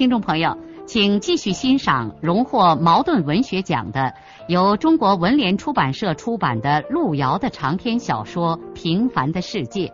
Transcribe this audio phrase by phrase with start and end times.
[0.00, 4.14] 听众朋友，请继续欣赏荣获茅盾文学奖的、
[4.48, 9.88] 由中国文联出版社出版的路遥的长篇小说《平凡的世界》，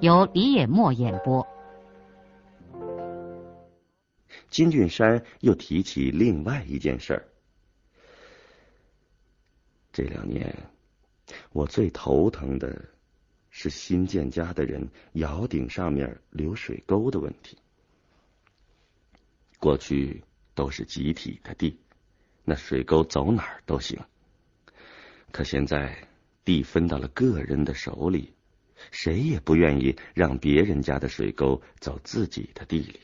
[0.00, 1.46] 由李野墨演播。
[4.48, 7.22] 金俊山又提起另外一件事儿：
[9.92, 10.56] 这两年，
[11.52, 12.74] 我最头疼的
[13.50, 17.58] 是新建家的人窑顶上面流水沟的问题。
[19.62, 20.24] 过去
[20.56, 21.78] 都是集体的地，
[22.42, 23.96] 那水沟走哪儿都行。
[25.30, 26.08] 可现在
[26.44, 28.34] 地分到了个人的手里，
[28.90, 32.98] 谁也不愿意让别人家的水沟走自己的地里。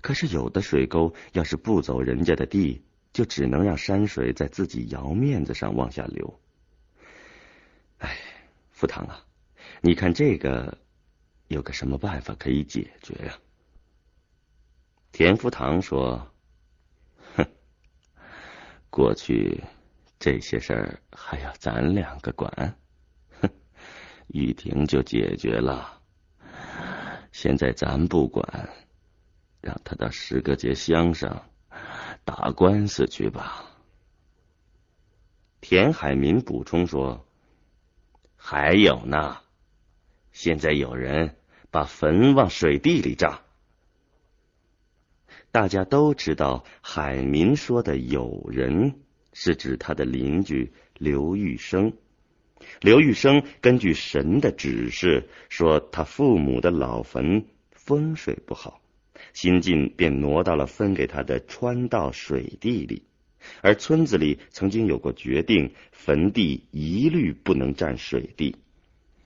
[0.00, 6.40] 可是有的水沟要是不走人家的地，就只能让山水在自己窑面子上往下流。
[7.98, 8.16] 哎，
[8.70, 9.22] 福堂啊，
[9.82, 10.78] 你看这个
[11.48, 13.38] 有个什么办法可以解决呀？
[15.12, 16.26] 田福堂说
[17.36, 17.46] ：“哼，
[18.88, 19.62] 过去
[20.18, 22.78] 这些事儿还要咱两个管，
[23.42, 23.50] 哼，
[24.28, 26.00] 玉婷就解决了。
[27.30, 28.70] 现在咱不管，
[29.60, 31.50] 让他到石各节乡上
[32.24, 33.66] 打官司去吧。”
[35.60, 37.26] 田海民补充说
[38.34, 39.36] ：“还有呢，
[40.32, 41.36] 现在有人
[41.70, 43.42] 把坟往水地里炸。”
[45.52, 48.94] 大家都知道，海民说的“有人”
[49.34, 51.92] 是指他的邻居刘玉生。
[52.80, 58.80] 刘玉生根据神的指示，说他父母的老坟风水不好，
[59.34, 63.02] 新晋便挪到了分给他的川道水地里。
[63.60, 68.56] 而村子里曾经有过决定，坟地一律不能占水地。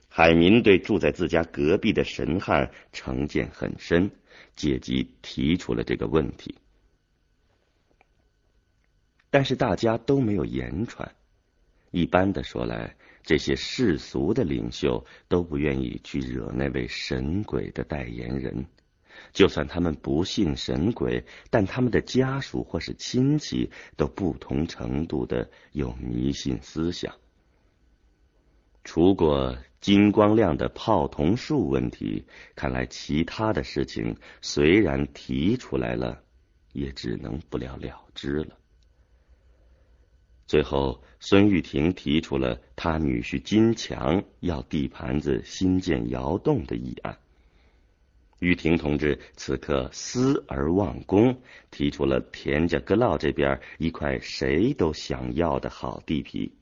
[0.09, 4.11] 海民对住在自家隔壁的神汉成见很深。
[4.55, 6.57] 借机提出了这个问题，
[9.31, 11.15] 但是大家都没有言传。
[11.91, 18.67] 一般的说来，这些世俗的领袖都不愿意去惹那位神鬼的代言人。
[19.33, 27.15] 就算他们不信神鬼，但他们的家属或是亲戚都不同程度的有迷信思想。
[28.87, 29.59] 除过。
[29.79, 32.25] 金光亮的泡桐树问题，
[32.57, 36.23] 看来其他的事情虽然提出来了，
[36.73, 38.57] 也只能不了了之了。
[40.47, 47.17] 最后，孙玉婷提出了他女婿金强要地盘子新建窑洞的议案。
[48.41, 56.57] 玉婷同志此刻思而忘功，提出了田家阁老这边一块谁都想要的好地皮，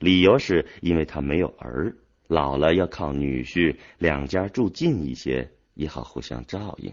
[0.00, 1.96] 理由是因为他没有儿。
[2.26, 6.92] 老了要靠女婿，两家住近一些也好互相照应。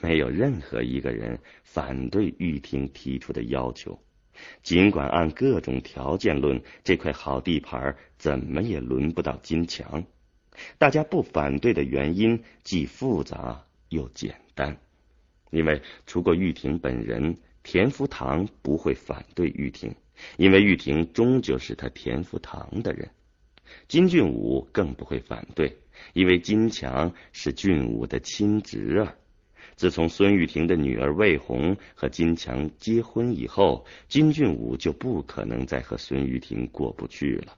[0.00, 4.00] 没有任何一个人反对玉婷提出的要求，
[4.64, 10.04] 尽管按各种条件论，这块好地盘怎么也轮不到金强。
[10.76, 14.76] 大家不反对的原因既复杂又简单，
[15.50, 19.94] 因为除过玉婷本人，田福堂不会反对玉婷，
[20.36, 23.10] 因为玉婷终究是他田福堂的人。
[23.88, 25.78] 金俊武更不会反对，
[26.12, 29.16] 因为金强是俊武的亲侄儿。
[29.76, 37.56] 自从孙玉婷的女儿魏红和金强结婚以后，金俊武就不可能再和孙玉婷过不去了。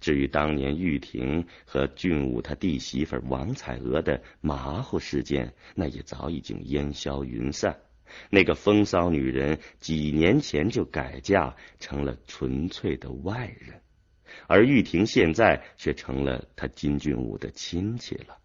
[0.00, 7.76] 至于当年玉婷和俊武他弟媳妇王彩娥的马虎事件，那也早已经烟消云散。
[8.30, 13.80] 那个风骚女人几年前就改嫁成了纯粹的外人。
[14.46, 18.38] 而玉婷现在却成了他金俊武的亲戚了。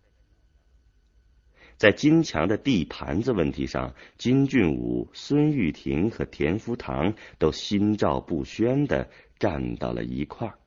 [1.78, 10.58] 在金强的地盘子问题上，金俊武、孙玉婷和田福堂都心照不宣的站到了一块儿。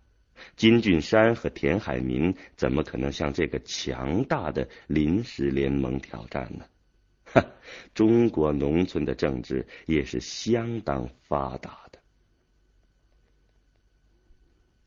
[0.57, 6.65] 金俊山和田海民怎么可能向这个强大的临时联盟挑战呢？
[7.33, 7.45] 哈，
[7.95, 11.99] 中国农村的政治也是相当发达的。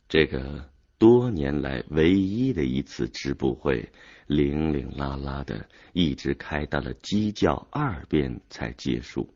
[0.07, 3.91] 这个多年来唯一的一次支部会，
[4.27, 9.33] 零零拉拉的，一直开到了鸡叫二遍才结束。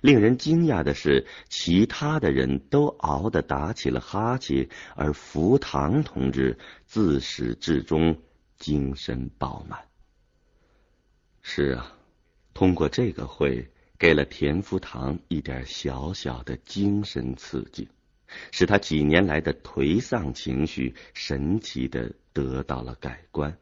[0.00, 8.22] 令人惊讶的是，其他的人都熬得打起了哈欠，而福堂同志自始至终
[8.56, 9.86] 精神饱满。
[11.42, 11.95] 是啊，
[12.56, 13.68] 通过这个会，
[13.98, 17.86] 给了田福堂一点小小的精神刺激。
[18.50, 23.58] 使他几年来的颓丧情绪神奇的得到了改观。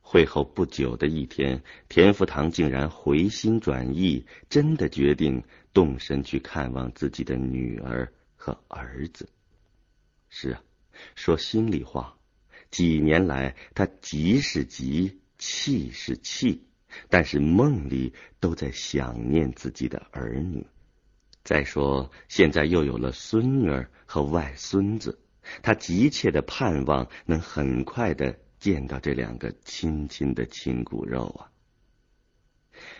[0.00, 5.42] 会后不久的一天，田福堂竟然回心转意，真的决定
[5.72, 9.28] 动身去看望自己的女儿和儿子。
[10.30, 10.62] 是啊，
[11.16, 12.16] 说心里话，
[12.70, 16.62] 几年来他急是急，气是气，
[17.08, 20.66] 但是梦里都在想念自己的儿女。
[21.42, 25.18] 再说，现在又有了孙女儿和外孙子，
[25.62, 31.50] 他急切的盼望能很快的见到这两个亲亲的亲骨肉啊！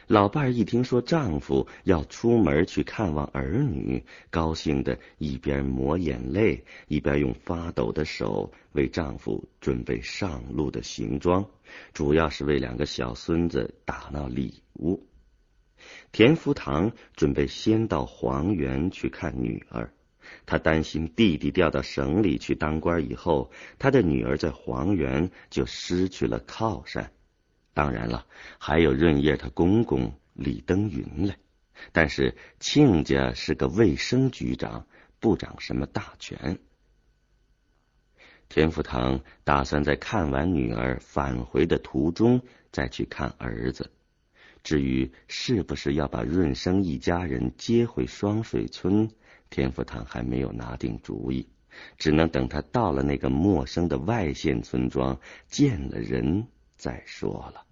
[0.06, 11.46] 老伴儿一听说丈夫要出门去看望儿女，高兴的一边抹眼泪，一边用发抖的手为丈夫准备上路的行装，
[11.92, 15.06] 主要是为两个小孙子打闹礼物。
[16.12, 19.92] 田福堂准备先到黄原去看女儿，
[20.46, 27.10] 他担心弟弟调到省里去当官以后，他的女儿在黄原就失去了靠山。
[27.74, 28.24] 当然了，
[28.58, 31.36] 还有润叶他公公李登云嘞。
[31.92, 34.86] 但是亲家是个卫生局长，
[35.20, 36.58] 不掌什么大权。
[38.48, 43.90] 田福堂打算在看完女儿返回的途中再去看儿子。
[44.62, 49.10] 至于是不是要把润生一家人接回双水村，
[49.50, 51.48] 田福堂还没有拿定主意，
[51.98, 57.64] 只能等他到了那个陌生的外县村庄，见了人再说了。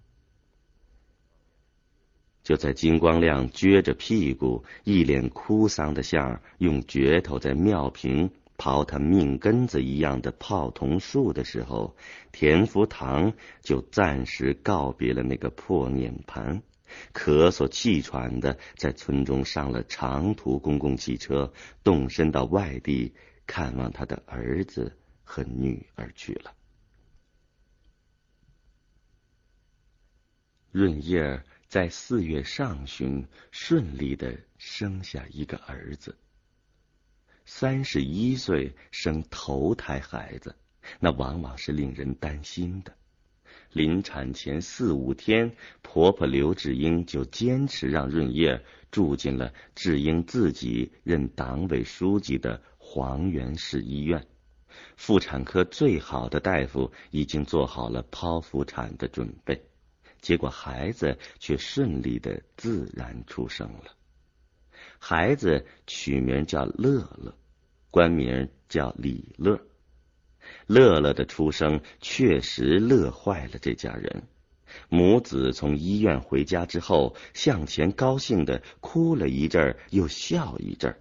[2.43, 11.95] 就在金光亮撅着屁股、一脸哭丧的相，用镢头在庙坪刨他命根子一样的泡桐树的时候，
[12.33, 16.61] 田福堂就暂时告别了那个破碾盘。
[17.13, 23.13] 咳嗽气喘的，在村中上了长途公共汽车，动身到外地
[23.47, 26.53] 看望他的儿子和女儿去了。
[30.73, 36.17] 润叶在四月上旬顺利的生下一个儿子。
[37.45, 40.55] 三十一岁生头胎孩子，
[40.99, 42.91] 那往往是令人担心的。
[43.71, 54.25] 临产前四五天，婆婆刘志英就坚持让润叶住进了志英自己任党委书记的黄原市医院。
[54.97, 59.63] 妇产科最好的大夫已经做好了剖腹产的准备，
[60.23, 63.91] 结果孩子却顺利的自然出生了。
[64.97, 67.35] 孩子取名叫乐乐，
[67.91, 69.59] 官名叫李乐。
[70.65, 74.23] 乐乐的出生确实乐坏了这家人。
[74.87, 80.97] 母子从医院回家之后，向前高兴的哭了一阵儿，又笑一阵儿。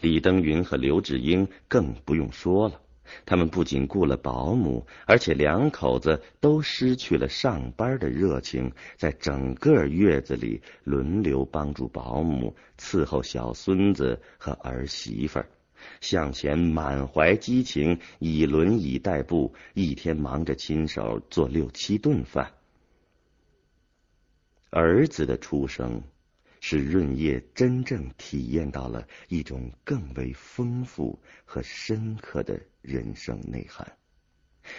[0.00, 2.80] 李登云和刘志英更不用说了，
[3.24, 15.48] 他们不仅雇了保姆，而且两口子都失去了上班的热情，在整个月子里轮流帮助保姆伺候小孙子和儿媳妇儿。
[16.00, 22.50] 向前满怀激情，以轮椅代步，一天忙着亲手做六七顿饭。
[24.70, 26.02] 儿子的出生，
[26.68, 33.96] 使润叶真正体验到了一种更为丰富和深刻的人生内涵。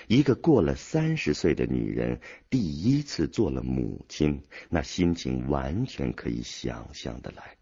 [0.08, 7.56] 一个过了三十岁的女人，第一次做了母亲，那心情完全可以想象的来。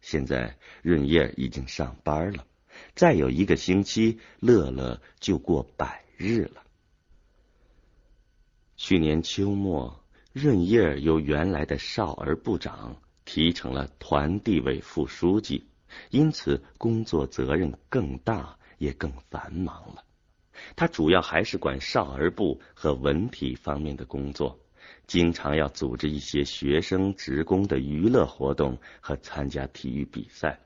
[0.00, 2.46] 现在润叶已经上班了，
[2.94, 6.62] 再有一个星期，乐乐就过百日了。
[8.76, 10.05] 去年秋末，
[10.38, 15.64] 润叶由原来的少儿部长提成了团地委副书记，
[16.10, 20.04] 因此工作责任更大，也更繁忙了。
[20.76, 24.60] 他主要还是管少儿部和文体方面的工作。
[25.06, 30.60] 经常要组织一些学生职工的娱乐活动和参加体育比赛。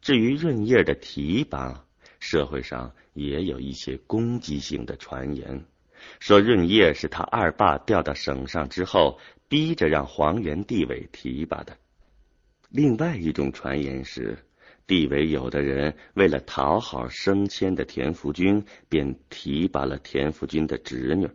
[0.00, 1.84] 至于润叶的提拔，
[2.20, 5.62] 社会上也有一些攻击性的传言，
[6.20, 9.18] 说润叶是他二爸调到省上之后，
[9.48, 11.76] 逼着让黄原地委提拔的。
[12.70, 14.38] 另外一种传言是，
[14.86, 21.28] 地委有的人为了讨好升迁的田福军，便提拔了田福军的侄女。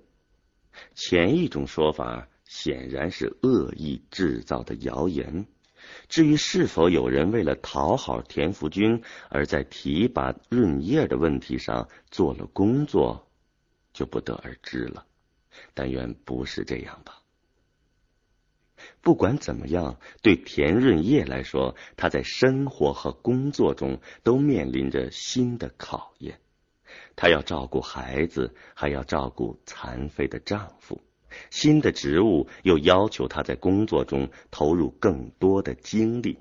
[0.95, 5.45] 前一种说法显然是恶意制造的谣言。
[6.09, 13.26] 至于是否有人为了讨好田福军而在提拔润叶的问题上做了工作，
[13.97, 15.07] 就不得而知了。
[15.73, 17.23] 但愿不是这样吧。
[19.01, 26.39] 不管怎么样，对田润叶来说，他在生活和工作中都面临着新的考验。
[27.15, 31.01] 她要照顾孩子，还要照顾残废的丈夫。
[31.49, 36.37] 新的职务又要求她在工作中投入更多的精力。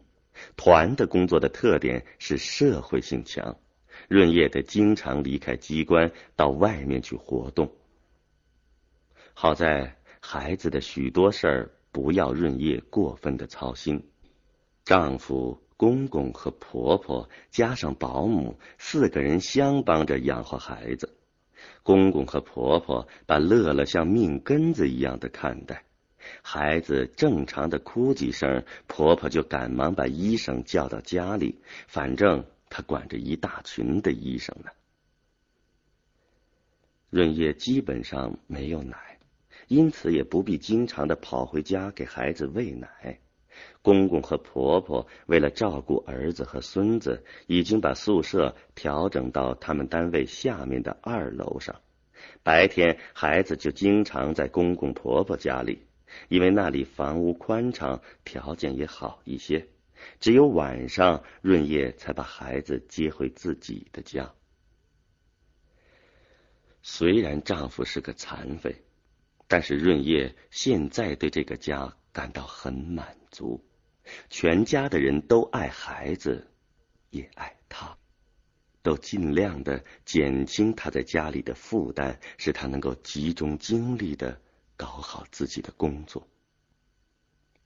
[0.57, 3.59] 团的工作的特点是社会性强，
[4.09, 7.73] 润叶得经常离开机关到外面去活动。
[9.35, 11.71] 好在孩子的许多事儿。
[11.93, 14.05] 不要润叶过分的操心，
[14.85, 21.17] 丈夫、公公和婆婆加上保姆四个人相帮着养活孩子。
[21.83, 25.85] 公公和婆婆把乐乐像命根子一样的看待，
[26.43, 34.71] 孩子正常的哭几声，婆婆就赶忙把医生叫到家里，反正他管着一大群的医生呢。
[37.11, 38.97] 润叶基本上没有奶。
[39.69, 43.19] 因此也不必经常的跑回家给孩子喂奶。
[43.83, 51.81] 公公和婆婆为了照顾儿子和孙子，已经把宿舍调整到他们单位下面的二楼上。
[52.45, 55.81] 白天孩子就经常在公公婆婆家里，
[56.29, 59.67] 因为那里房屋宽敞，条件也好一些。
[60.21, 64.35] 只有晚上润叶才把孩子接回自己的家。
[66.83, 68.83] 虽然丈夫是个残废。
[69.49, 73.65] 但是润叶现在对这个家感到很满足，
[74.29, 76.51] 全家的人都爱孩子，
[77.11, 77.97] 也爱他，
[78.83, 84.41] 都尽量的减轻他在家里的负担，使他能够集中精力的
[84.77, 86.27] 搞好自己的工作。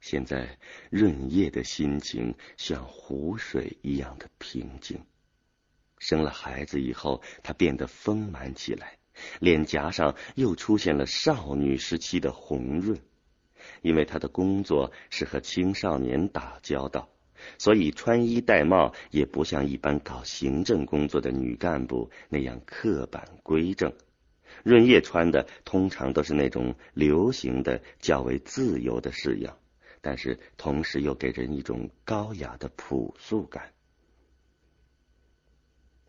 [0.01, 0.59] 现在
[0.91, 5.01] 润叶的心情像湖水一样的平静。
[5.99, 8.99] 生了孩子以后，她变得丰满起来。
[9.39, 12.99] 脸颊上又出现了少女时期的红润，
[13.83, 17.11] 因为她的工作是和青少年打交道，
[17.59, 23.93] 所以穿衣戴帽也不像一般搞行政工作的女干部那样刻板规正。
[24.65, 29.59] 润叶穿的通常都是那种流行的、较为自由的式样，
[30.01, 33.73] 但是同时又给人一种高雅的朴素感。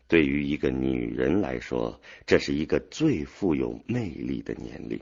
[0.08, 5.00] 对于一个女人来说，这是一个最富有魅力的年龄。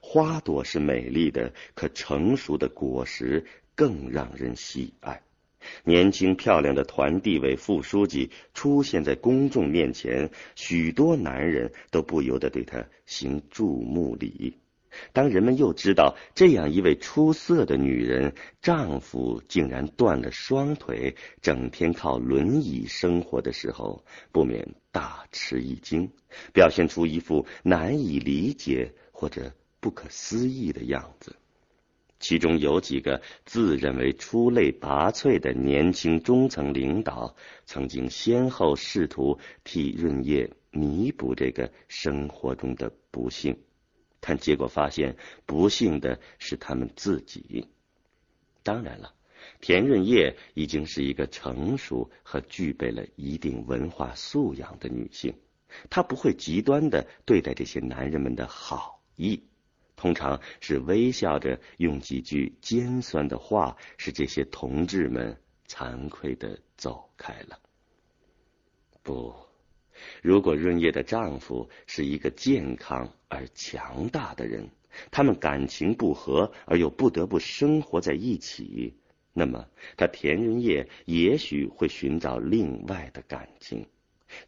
[0.00, 3.44] 花朵是美丽的，可成熟的果实
[3.74, 5.22] 更让人喜爱。
[5.84, 14.56] 年轻漂亮的团地委副书记出现在公众面前，许多男人都不由得对他行注目礼。
[15.12, 26.10] 当人们又知道这样一位出色的女人丈夫竟然断了双腿，整天靠轮椅生活的时候，不免大吃一惊，
[26.52, 31.36] 表现出一副难以理解或者不可思议的样子。
[32.20, 43.56] 其中有几个自认为出类拔萃的年轻中层领导，曾经先后试图替润叶弥补这个生活中的不幸。
[44.20, 47.68] 但结果发现，不幸的是他们自己。
[48.62, 49.14] 当然了，
[49.60, 55.34] 田润叶已经是一个成熟和具备了一定文化素养的女性，
[55.88, 59.42] 她不会极端的对待这些男人们的好意，
[59.96, 67.58] 通常是微笑着用几句尖酸的话，使这些同志们惭愧的走开了。
[69.02, 69.47] 不。
[70.22, 74.68] 如果润叶的丈夫是一个健康而强大的人，
[75.10, 78.94] 他们感情不和而又不得不生活在一起，
[79.32, 83.86] 那么他田润叶也许会寻找另外的感情。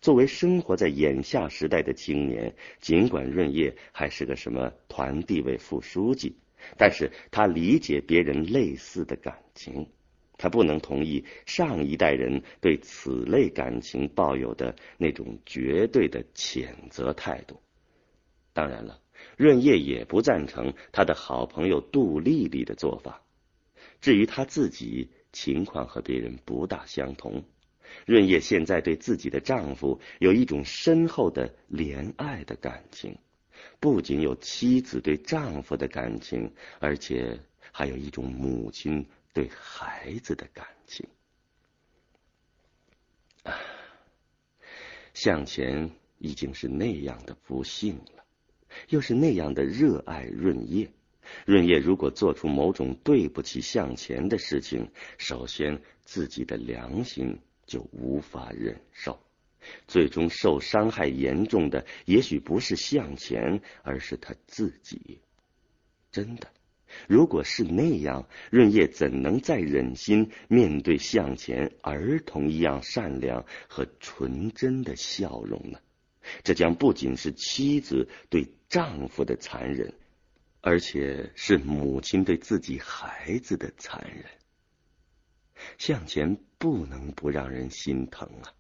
[0.01, 6.37] 作为生活在眼下时代的青年，尽管润叶还是个什么团地委副书记，
[6.77, 9.89] 但是他理解别人类似的感情。
[10.41, 17.61] 他不能同意上一代人对此类感情抱有的那种绝对的谴责态度。
[18.55, 19.03] 当然了，
[19.37, 23.23] 润叶也不赞成他的好朋友杜丽丽的做法。
[24.01, 27.45] 至于他自己，情况和别人不大相同。
[28.07, 33.19] 润叶现在对自己的丈夫有一种深厚的怜爱的感情，
[33.79, 37.41] 不仅有妻子对丈夫的感情，而且
[37.73, 39.07] 还有一种母亲。
[39.33, 41.09] 对孩子的感情。
[45.15, 48.25] 向前已经是那样的不幸了，
[48.89, 50.91] 又是那样的热爱润叶。
[51.47, 59.21] 润叶如果做出某种对不起向前的事情，首先自己的良心就无法忍受，
[59.87, 65.21] 最终受伤害严重的也许不是向前，而是他自己。
[66.11, 66.51] 真的，
[67.09, 75.79] 如果是那样，润叶怎能再忍心面对向前儿童一样善良和纯真的笑容呢？
[76.43, 79.95] 这将不仅是妻子对丈夫的残忍。
[80.63, 84.27] 而且是母亲对自己孩子的残忍，
[85.79, 88.53] 向前不能不让人心疼啊！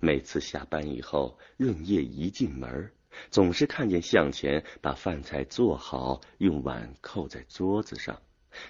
[0.00, 2.92] 每次下班以后，润叶一进门，
[3.30, 8.20] 总是看见向前把饭菜做好，用碗扣在桌子上，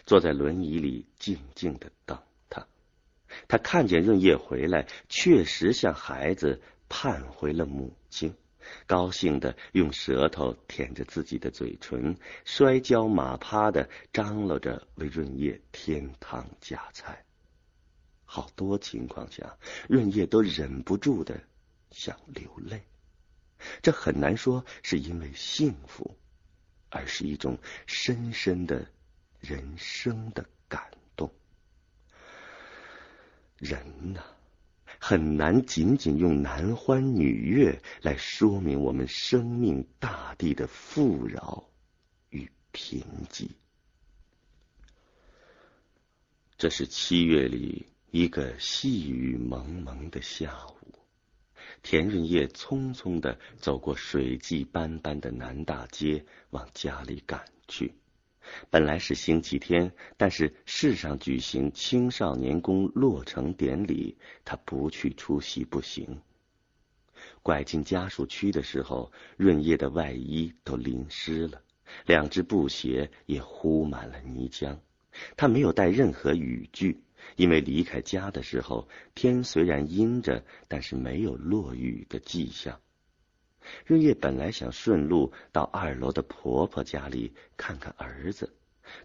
[0.04, 2.66] 坐在轮椅里静静的等他。
[3.48, 8.34] 他看见润叶回来，确实像孩子盼回了母亲。
[8.86, 17.24] 高兴的用舌头舔着自己的嘴唇，摔跤马趴的张罗着为润叶添汤加菜。
[18.24, 21.38] 好多情况下，润叶都忍不住的
[21.90, 22.82] 想流泪。
[23.83, 26.16] 这很难说是因为幸福，
[26.90, 28.87] 而是一种深深的
[29.40, 31.33] 人生的感动。
[33.59, 34.25] 人呐。
[35.06, 41.68] 很难仅仅用男欢女悦来说明我们生命大地的富饶
[42.30, 43.50] 与贫瘠。
[46.56, 50.99] 这是七月里一个细雨蒙蒙的下午，
[51.84, 57.92] 田润叶匆匆的走过水迹斑斑的南大街，往家里赶去。
[58.70, 66.22] 本来是星期天，但是市上举行青少年宫落成典礼，他不去出席不行。
[67.42, 71.60] 拐进家属区的时候，润叶的外衣都淋湿了，
[72.06, 74.78] 两只布鞋也糊满了泥浆。
[75.36, 77.02] 他没有带任何雨具，
[77.37, 82.80] 因为离开家的时候天虽然阴着，但是没有落雨的迹象。
[83.87, 88.54] 润叶本来想顺路到二楼的婆婆家里看看儿子，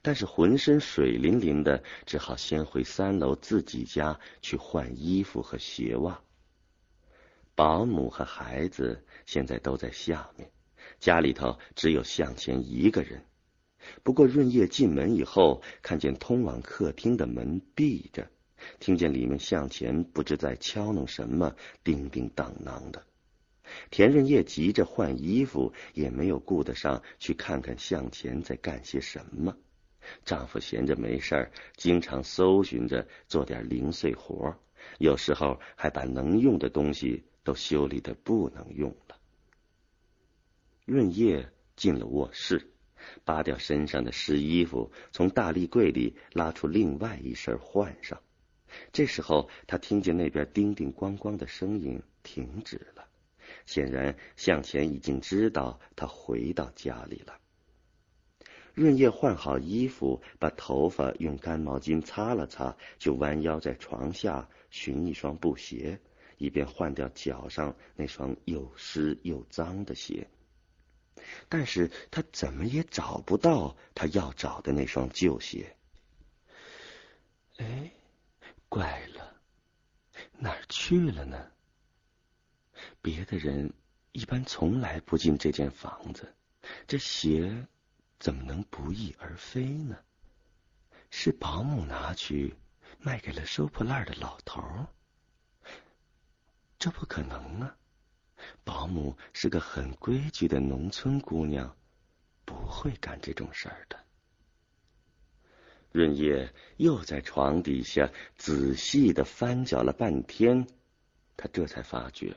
[0.02, 6.22] 但是浑身水淋淋的，只好先回三楼自己家去换衣服和鞋袜。
[7.56, 10.52] 保姆和孩子现在都在下面，
[11.00, 13.24] 家里头只有向前一个人。
[14.04, 18.30] 不过润叶进门以后，看见通往客厅的门闭着，
[18.80, 23.04] 听见里面向前不知在敲弄什么，叮叮当当的。
[23.92, 29.56] 田润叶急着换衣服，也没有顾得上去看看向前在干些什么。
[30.26, 34.58] 丈夫闲着没事儿，经常搜寻着做点零碎活儿，
[34.98, 39.16] 有时候还把能用的东西都修理的不能用了。
[40.86, 42.72] 润叶进了卧室，
[43.24, 48.20] 扒掉身上的湿衣服，从大立柜里拉出另外一身换上。
[48.92, 53.06] 这时候，他听见那边叮叮咣咣的声音停止了。
[53.66, 57.36] 显然，向前已经知道他回到家里了。
[58.76, 66.00] 润叶换好衣服，把头发用干毛巾擦了擦，就弯腰在床下寻一双布鞋，
[66.38, 70.28] 以便换掉脚上那双又湿又脏的鞋。
[71.48, 75.76] 但是他怎么也找不到他要找的那双旧鞋。
[77.58, 77.92] 哎，
[78.68, 79.36] 怪了，
[80.38, 81.52] 哪儿去了呢？
[83.02, 83.74] 别的人
[84.12, 86.34] 一般从来不进这间房子，
[86.88, 87.68] 这鞋
[88.20, 89.98] 怎么能不翼而飞呢？
[91.10, 92.56] 是保姆拿去
[93.00, 94.62] 卖给了收破烂的老头？
[96.78, 97.76] 这不可能啊！
[98.64, 101.76] 保姆是个很规矩的农村姑娘，
[102.46, 103.98] 不会干这种事儿的。
[105.92, 110.68] 润叶又在床底下仔细的翻搅了半天，
[111.36, 112.36] 他这才发觉。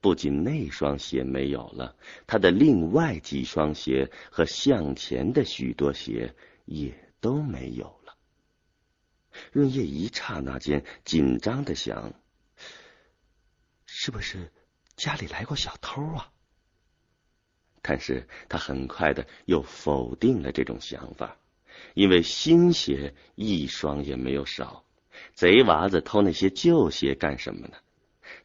[0.00, 1.96] 不仅那双鞋没有了，
[2.26, 6.34] 他的另外几双鞋和向前的许多鞋
[6.66, 8.14] 也都没有了。
[9.50, 12.12] 润叶一刹那间紧张的想：
[13.86, 14.52] 是不是
[14.96, 16.30] 家里来过小偷啊？
[17.82, 21.36] 但是他很快的又否定了这种想法，
[21.92, 24.84] 因为新鞋一双也没有少，
[25.34, 27.76] 贼娃子偷那些旧鞋干什么呢？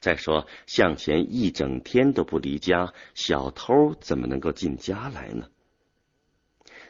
[0.02, 5.50] 再说，向前一整天都不离家，小偷怎么能够进家来呢？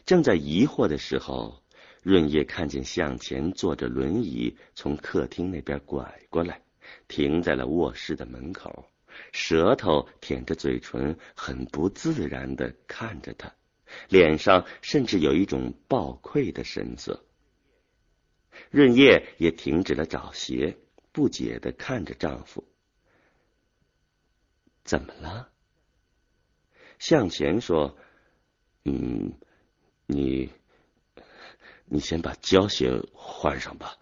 [0.05, 1.61] 正在疑惑的时候，
[2.01, 6.63] 润叶看见向前坐着轮椅从客厅那边拐过来，
[7.07, 8.89] 停在了卧室的门口，
[9.31, 13.53] 舌头舔着嘴唇，很不自然的看着他，
[14.09, 17.25] 脸上甚至有一种暴愧的神色。
[18.71, 20.77] 润叶也停止了找鞋，
[21.11, 22.65] 不解的看着丈夫。
[24.83, 25.49] 怎么了？
[26.97, 27.97] 向前说
[28.83, 29.33] ：“嗯，
[30.05, 30.49] 你，
[31.85, 33.97] 你先把胶鞋换上吧。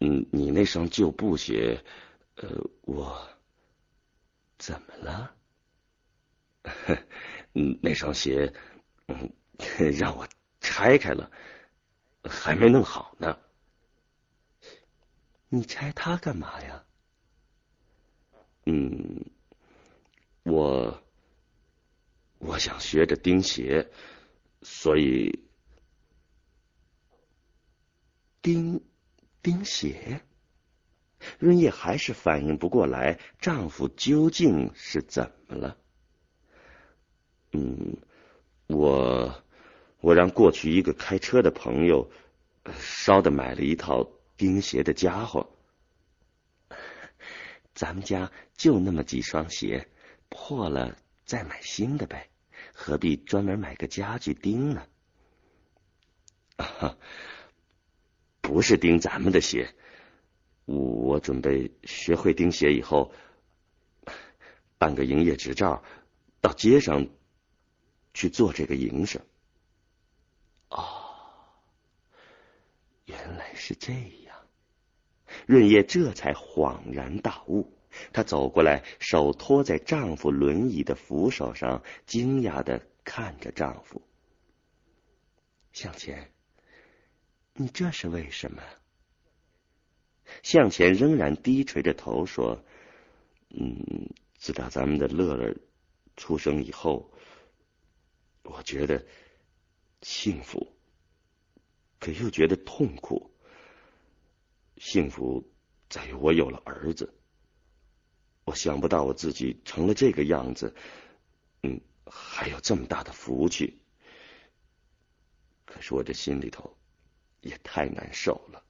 [0.00, 1.84] 嗯，你那双旧布鞋，
[2.36, 2.48] 呃，
[2.82, 3.28] 我
[4.58, 5.34] 怎么了？
[7.54, 8.52] 嗯， 那双鞋，
[9.08, 9.32] 嗯，
[9.98, 10.26] 让我
[10.60, 11.30] 拆开了，
[12.24, 13.38] 还没弄好呢。
[15.48, 16.84] 你拆它干嘛呀？
[18.66, 19.24] 嗯，
[20.44, 21.02] 我。”
[22.38, 23.90] 我想学着钉鞋，
[24.60, 25.48] 所以
[28.42, 28.84] 钉
[29.42, 30.20] 钉鞋。
[31.38, 35.76] 润叶还是反应不过来，丈夫究竟是怎么了？
[37.52, 37.96] 嗯，
[38.66, 39.42] 我
[40.00, 42.10] 我让过去一个开车的朋友
[42.78, 45.50] 捎的买了一套钉鞋的家伙。
[47.74, 49.88] 咱们家就那么几双鞋，
[50.28, 50.96] 破了。
[51.24, 52.30] 再买新的呗，
[52.72, 54.86] 何必专门买个家具钉呢？
[56.56, 56.96] 啊，
[58.40, 59.74] 不是钉咱们的鞋，
[60.66, 63.12] 我准备学会钉鞋以后，
[64.78, 65.82] 办个营业执照，
[66.40, 67.06] 到街上
[68.12, 69.22] 去做这个营生。
[70.68, 70.84] 哦，
[73.04, 73.92] 原来是这
[74.24, 74.36] 样，
[75.46, 77.72] 润叶这才恍然大悟。
[78.12, 84.02] 她走过来，手托在丈夫轮椅的扶手上，惊讶的看着丈夫。
[85.72, 86.32] 向前，
[87.54, 88.62] 你这是为什么？
[90.42, 92.64] 向前仍然低垂着头说
[93.50, 95.54] ：“嗯，自打咱们的乐乐
[96.16, 97.12] 出生以后，
[98.42, 99.04] 我觉得
[100.02, 100.74] 幸福，
[101.98, 103.30] 可又觉得痛苦。
[104.76, 105.50] 幸福
[105.88, 107.12] 在于我有了儿子。”
[108.44, 110.72] 我想不到我自己成了这个样子，
[111.64, 113.82] 嗯，还有这么大的福气。
[115.64, 116.78] 可是我这心里头
[117.40, 118.62] 也太难受了。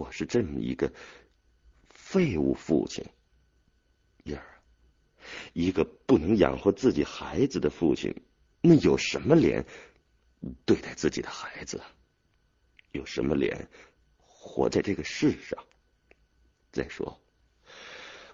[0.00, 0.90] 我是这么一个
[1.90, 3.04] 废物父亲，
[4.24, 4.62] 燕儿，
[5.52, 8.10] 一个不能养活自己孩子的父亲，
[8.62, 9.66] 那有什么脸
[10.64, 11.82] 对待自己的孩子？
[12.92, 13.68] 有什么脸
[14.16, 15.62] 活在这个世上？
[16.72, 17.20] 再说。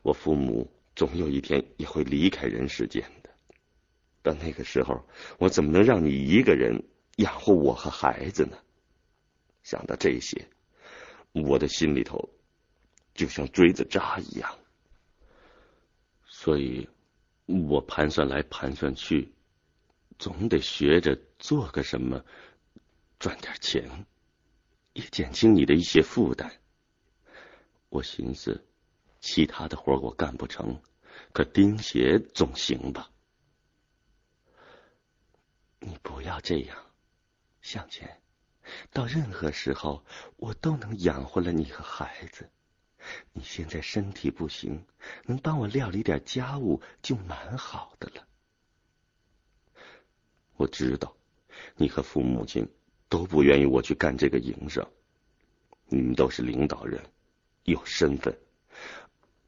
[0.03, 3.31] 我父母总有一天也会离开人世间的，
[4.23, 5.05] 到那个时候，
[5.39, 6.85] 我怎么能让你一个人
[7.17, 8.57] 养活我和孩子呢？
[9.65, 10.49] 想到这些，
[11.45, 12.31] 我的心里头
[13.15, 14.59] 就像锥子扎一样。
[16.25, 16.89] 所以，
[17.47, 19.33] 我盘算来盘算去，
[20.19, 22.25] 总得学着做个什么，
[23.19, 24.07] 赚点钱，
[24.93, 26.53] 也减轻你的一些负担。
[27.89, 28.65] 我寻思。
[29.19, 30.81] 其他的活我干不成，
[31.33, 33.11] 可钉鞋总行吧？
[35.81, 36.77] 你不要这样，
[37.61, 38.21] 向前。
[38.93, 40.05] 到任何时候，
[40.37, 42.51] 我都能养活了你和孩子。
[43.33, 44.85] 你现在身体不行，
[45.25, 48.27] 能帮我料理点家务就蛮好的了。
[50.57, 51.17] 我知道，
[51.77, 52.69] 你和父母亲
[53.09, 54.85] 都不愿意我去干这个营生。
[55.89, 57.01] 你们都是领导人，
[57.63, 58.37] 有身份。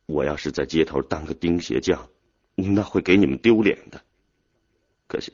[0.07, 2.09] 我要是在街头当个钉鞋匠，
[2.55, 4.05] 那会给你们丢脸的。
[5.09, 5.33] 可是，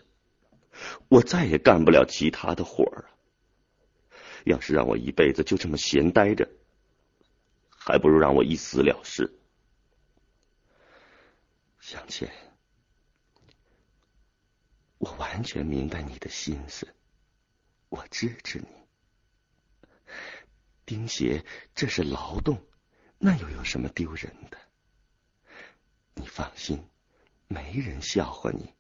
[1.09, 3.14] 我再也干不了其他的活儿啊。
[4.45, 6.49] 要是让我一辈子就这么闲待着，
[7.69, 9.33] 还不如让我一死了事。
[11.81, 12.33] 向前，
[14.99, 16.95] 我完全明白你的心思，
[17.89, 18.69] 我支持你。
[20.87, 22.65] 钉鞋这是劳动。
[23.17, 24.59] 那又有什么丢人的？
[26.13, 26.87] 你放心，
[27.49, 28.75] 没人笑话你。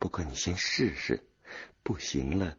[0.00, 1.24] 不过你先试试，
[1.84, 2.58] 不行了，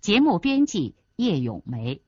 [0.00, 2.00] 节目编辑叶咏梅。